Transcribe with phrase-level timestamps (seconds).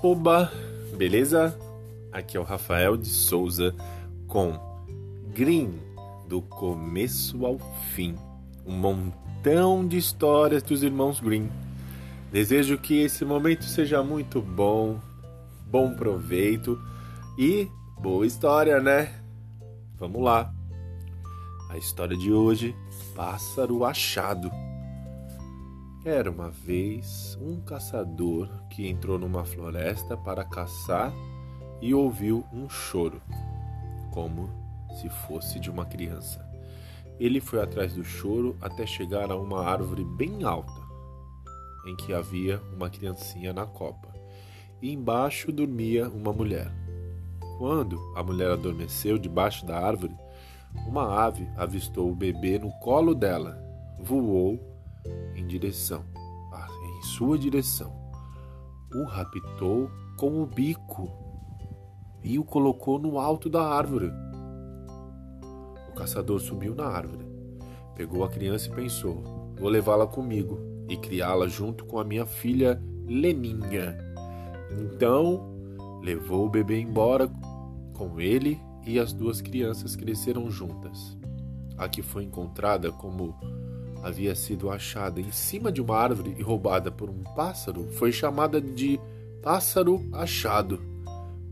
[0.00, 0.52] Oba,
[0.96, 1.58] beleza?
[2.12, 3.74] Aqui é o Rafael de Souza
[4.28, 4.56] com
[5.34, 5.74] Green,
[6.28, 7.58] do começo ao
[7.94, 8.14] fim.
[8.64, 11.50] Um montão de histórias dos irmãos Green.
[12.30, 15.00] Desejo que esse momento seja muito bom,
[15.66, 16.80] bom proveito
[17.36, 17.68] e
[18.00, 19.12] boa história, né?
[19.96, 20.54] Vamos lá.
[21.70, 22.72] A história de hoje:
[23.16, 24.48] Pássaro Achado.
[26.04, 31.12] Era uma vez um caçador que entrou numa floresta para caçar
[31.82, 33.20] e ouviu um choro,
[34.12, 34.48] como
[35.00, 36.48] se fosse de uma criança.
[37.18, 40.80] Ele foi atrás do choro até chegar a uma árvore bem alta,
[41.84, 44.14] em que havia uma criancinha na copa,
[44.80, 46.72] e embaixo dormia uma mulher.
[47.58, 50.14] Quando a mulher adormeceu debaixo da árvore,
[50.86, 53.60] uma ave avistou o bebê no colo dela,
[53.98, 54.67] voou
[55.34, 56.04] em direção,
[56.98, 57.92] em sua direção.
[58.92, 61.08] O raptou com o bico
[62.24, 64.10] e o colocou no alto da árvore.
[65.88, 67.26] O caçador subiu na árvore,
[67.94, 69.22] pegou a criança e pensou:
[69.58, 73.96] vou levá-la comigo e criá-la junto com a minha filha Leninha.
[74.70, 75.56] Então,
[76.02, 77.30] levou o bebê embora
[77.94, 81.16] com ele e as duas crianças cresceram juntas.
[81.76, 83.36] A que foi encontrada como
[84.02, 88.60] havia sido achada em cima de uma árvore e roubada por um pássaro foi chamada
[88.60, 88.98] de
[89.42, 90.80] pássaro achado.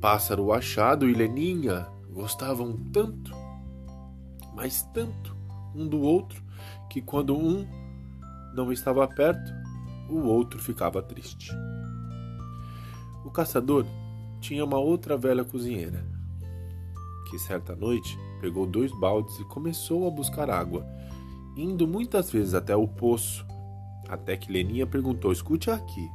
[0.00, 3.32] Pássaro achado e Leninha gostavam tanto,
[4.54, 5.36] mas tanto
[5.74, 6.42] um do outro,
[6.90, 7.66] que quando um
[8.54, 9.52] não estava perto,
[10.08, 11.50] o outro ficava triste.
[13.24, 13.86] O caçador
[14.40, 16.04] tinha uma outra velha cozinheira,
[17.30, 20.84] que certa noite pegou dois baldes e começou a buscar água
[21.56, 23.46] indo muitas vezes até o poço,
[24.08, 26.08] até que Leninha perguntou: Escute aqui,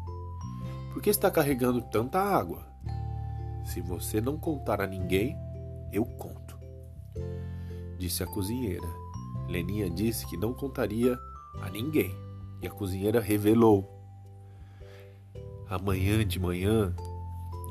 [0.94, 2.66] por que está carregando tanta água?
[3.66, 5.36] Se você não contar a ninguém,
[5.92, 6.58] eu conto.
[7.98, 8.88] Disse a cozinheira.
[9.48, 11.18] Leninha disse que não contaria
[11.62, 12.16] a ninguém,
[12.62, 13.94] e a cozinheira revelou.
[15.70, 16.96] Amanhã de manhã,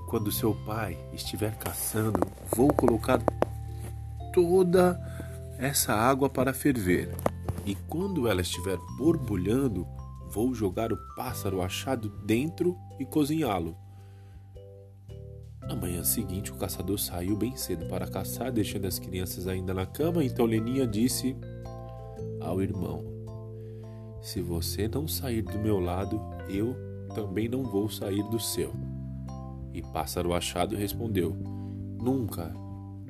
[0.08, 2.20] quando seu pai estiver caçando,
[2.54, 3.22] vou colocar
[4.32, 5.00] toda
[5.58, 7.14] essa água para ferver
[7.66, 9.84] e quando ela estiver borbulhando,
[10.30, 13.76] vou jogar o pássaro achado dentro e cozinhá-lo.
[15.62, 19.84] Na manhã seguinte, o caçador saiu bem cedo para caçar, deixando as crianças ainda na
[19.84, 20.22] cama.
[20.22, 21.36] Então Leninha disse
[22.40, 23.04] ao irmão:
[24.22, 26.76] Se você não sair do meu lado, eu
[27.12, 28.72] também não vou sair do seu.
[29.74, 31.36] E Pássaro Achado respondeu:
[32.00, 32.54] Nunca,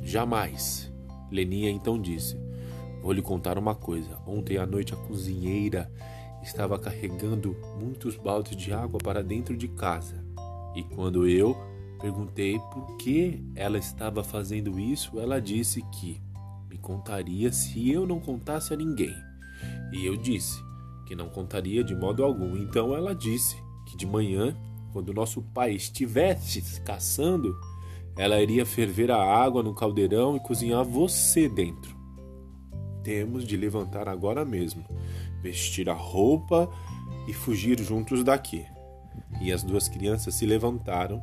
[0.02, 0.90] jamais.
[1.30, 2.45] Leninha então disse:
[3.06, 4.18] Vou lhe contar uma coisa.
[4.26, 5.88] Ontem à noite a cozinheira
[6.42, 10.24] estava carregando muitos baldes de água para dentro de casa.
[10.74, 11.56] E quando eu
[12.00, 16.20] perguntei por que ela estava fazendo isso, ela disse que
[16.68, 19.14] me contaria se eu não contasse a ninguém.
[19.92, 20.60] E eu disse
[21.06, 22.56] que não contaria de modo algum.
[22.56, 23.56] Então ela disse
[23.86, 24.52] que de manhã,
[24.92, 27.56] quando nosso pai estivesse caçando,
[28.18, 31.95] ela iria ferver a água no caldeirão e cozinhar você dentro
[33.06, 34.84] temos de levantar agora mesmo,
[35.40, 36.68] vestir a roupa
[37.28, 38.66] e fugir juntos daqui.
[39.40, 41.22] E as duas crianças se levantaram,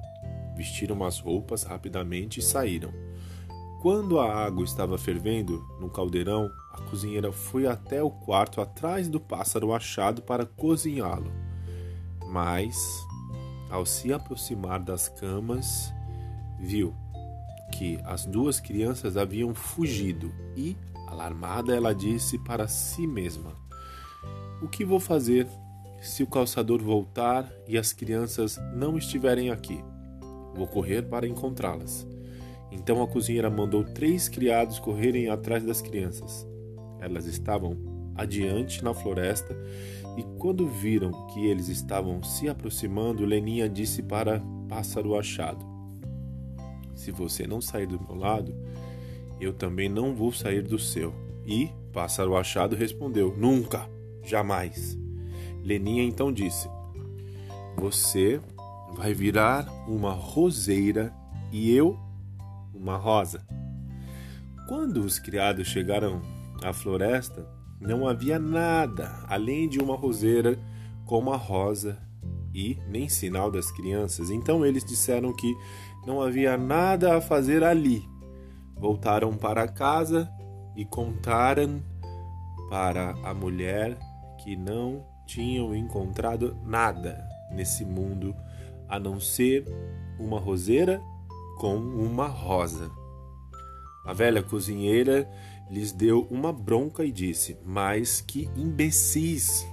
[0.55, 2.89] vestiram as roupas rapidamente e saíram.
[3.81, 9.19] Quando a água estava fervendo no caldeirão, a cozinheira foi até o quarto atrás do
[9.19, 11.33] pássaro achado para cozinhá-lo.
[12.29, 12.77] Mas,
[13.69, 15.93] ao se aproximar das camas,
[16.57, 16.95] viu
[17.73, 20.77] que as duas crianças haviam fugido e
[21.13, 23.53] Alarmada, ela disse para si mesma:
[24.62, 25.47] O que vou fazer
[26.01, 29.84] se o calçador voltar e as crianças não estiverem aqui?
[30.56, 32.06] Vou correr para encontrá-las.
[32.72, 36.47] Então a cozinheira mandou três criados correrem atrás das crianças.
[37.00, 37.78] Elas estavam
[38.16, 39.56] adiante na floresta
[40.18, 45.64] e quando viram que eles estavam se aproximando, Leninha disse para Pássaro Achado:
[46.96, 48.55] Se você não sair do meu lado,
[49.43, 51.13] eu também não vou sair do seu.
[51.45, 53.90] E Pássaro Achado respondeu: Nunca,
[54.23, 54.97] jamais.
[55.61, 56.69] Leninha então disse:
[57.78, 58.41] Você
[58.95, 61.13] vai virar uma roseira
[61.51, 61.97] e eu
[62.73, 63.45] uma rosa.
[64.67, 66.22] Quando os criados chegaram
[66.63, 67.47] à floresta,
[67.79, 70.57] não havia nada além de uma roseira
[71.05, 71.97] com uma rosa
[72.53, 74.29] e nem sinal das crianças.
[74.29, 75.53] Então eles disseram que
[76.05, 78.12] não havia nada a fazer ali
[78.84, 80.30] Voltaram para casa
[80.76, 81.82] e contaram
[82.70, 83.97] para a mulher
[84.44, 88.35] que não tinham encontrado nada nesse mundo
[88.90, 89.66] a não ser
[90.20, 91.02] uma roseira
[91.59, 92.91] com uma rosa.
[94.06, 95.32] A velha cozinheira
[95.72, 99.66] lhes deu uma bronca e disse: Mas que imbecis!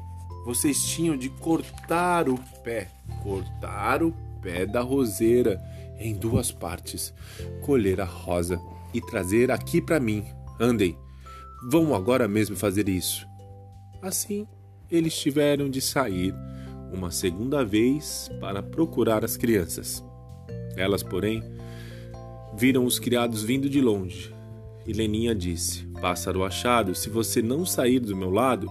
[0.45, 2.87] Vocês tinham de cortar o pé,
[3.25, 5.61] cortar o pé da roseira
[5.99, 7.13] em duas partes,
[7.61, 8.61] colher a rosa
[8.93, 10.25] e trazer aqui para mim.
[10.59, 10.97] Andem,
[11.69, 13.27] vão agora mesmo fazer isso.
[14.03, 14.47] Assim,
[14.91, 16.35] eles tiveram de sair
[16.93, 20.05] uma segunda vez para procurar as crianças.
[20.77, 21.43] Elas, porém,
[22.57, 24.35] viram os criados vindo de longe.
[24.87, 28.71] E Leninha disse: Pássaro achado, se você não sair do meu lado,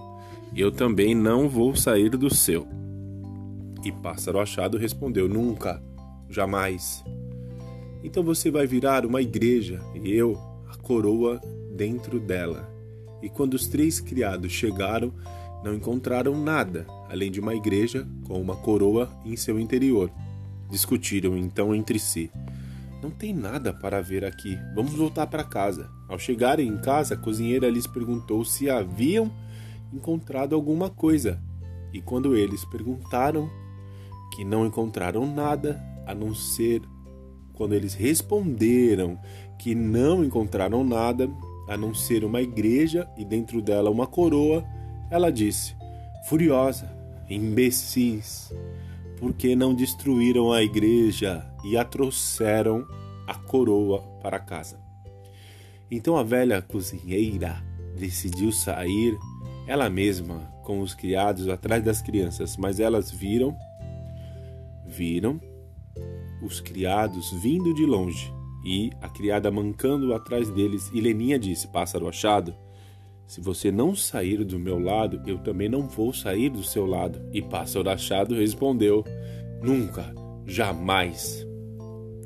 [0.54, 2.66] eu também não vou sair do seu.
[3.84, 5.82] E Pássaro achado respondeu: Nunca,
[6.28, 7.02] jamais.
[8.02, 10.38] Então você vai virar uma igreja e eu
[10.68, 11.40] a coroa
[11.76, 12.68] dentro dela.
[13.22, 15.12] E quando os três criados chegaram,
[15.62, 20.10] não encontraram nada além de uma igreja com uma coroa em seu interior.
[20.70, 22.30] Discutiram então entre si:
[23.02, 25.90] Não tem nada para ver aqui, vamos voltar para casa.
[26.08, 29.30] Ao chegarem em casa, a cozinheira lhes perguntou se haviam
[29.92, 31.40] encontrado alguma coisa.
[31.92, 33.50] E quando eles perguntaram
[34.34, 36.82] que não encontraram nada a não ser
[37.60, 39.18] quando eles responderam
[39.58, 41.30] que não encontraram nada
[41.68, 44.64] a não ser uma igreja e dentro dela uma coroa,
[45.10, 45.76] ela disse,
[46.26, 46.90] furiosa:
[47.28, 48.50] Imbecis,
[49.18, 52.86] por que não destruíram a igreja e a trouxeram
[53.26, 54.80] a coroa para casa?
[55.90, 57.62] Então a velha cozinheira
[57.94, 59.14] decidiu sair
[59.66, 63.54] ela mesma com os criados atrás das crianças, mas elas viram
[64.86, 65.49] viram
[66.42, 68.32] os criados vindo de longe
[68.64, 70.90] e a criada mancando atrás deles.
[70.92, 72.54] E Leninha disse: Pássaro achado,
[73.26, 77.20] se você não sair do meu lado, eu também não vou sair do seu lado.
[77.32, 79.04] E Pássaro achado respondeu:
[79.62, 80.12] Nunca,
[80.46, 81.46] jamais.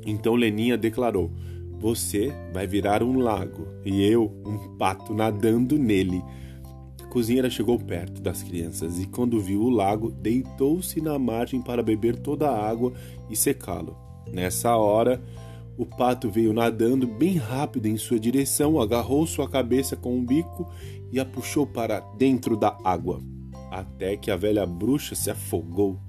[0.05, 1.31] Então Leninha declarou:
[1.79, 6.23] Você vai virar um lago e eu um pato nadando nele.
[7.01, 11.83] A cozinheira chegou perto das crianças e, quando viu o lago, deitou-se na margem para
[11.83, 12.91] beber toda a água
[13.29, 14.04] e secá-lo.
[14.31, 15.21] Nessa hora,
[15.77, 20.69] o pato veio nadando bem rápido em sua direção, agarrou sua cabeça com um bico
[21.11, 23.21] e a puxou para dentro da água,
[23.69, 25.99] até que a velha bruxa se afogou.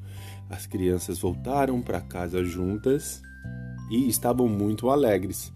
[0.48, 3.20] As crianças voltaram para casa juntas
[3.90, 5.52] e estavam muito alegres.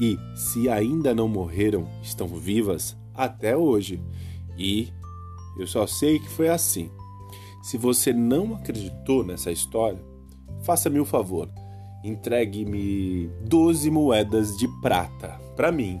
[0.00, 4.02] E, se ainda não morreram, estão vivas até hoje.
[4.56, 4.88] E
[5.58, 6.90] eu só sei que foi assim.
[7.62, 10.02] Se você não acreditou nessa história,
[10.62, 11.50] faça-me o favor
[12.02, 16.00] entregue-me 12 moedas de prata para mim.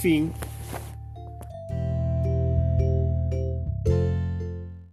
[0.00, 0.30] Fim.